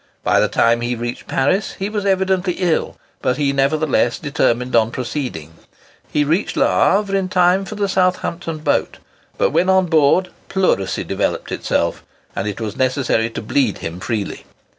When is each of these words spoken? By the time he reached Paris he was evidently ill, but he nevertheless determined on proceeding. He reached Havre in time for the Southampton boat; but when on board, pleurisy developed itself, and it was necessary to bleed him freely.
By 0.23 0.39
the 0.39 0.47
time 0.47 0.81
he 0.81 0.95
reached 0.95 1.27
Paris 1.27 1.73
he 1.73 1.87
was 1.87 2.07
evidently 2.07 2.53
ill, 2.53 2.97
but 3.21 3.37
he 3.37 3.53
nevertheless 3.53 4.17
determined 4.17 4.75
on 4.75 4.89
proceeding. 4.89 5.51
He 6.11 6.23
reached 6.23 6.55
Havre 6.55 7.15
in 7.15 7.29
time 7.29 7.65
for 7.65 7.75
the 7.75 7.87
Southampton 7.87 8.57
boat; 8.57 8.97
but 9.37 9.51
when 9.51 9.69
on 9.69 9.85
board, 9.85 10.29
pleurisy 10.49 11.03
developed 11.03 11.51
itself, 11.51 12.03
and 12.35 12.47
it 12.47 12.59
was 12.59 12.75
necessary 12.75 13.29
to 13.29 13.43
bleed 13.43 13.77
him 13.77 13.99
freely. 13.99 14.43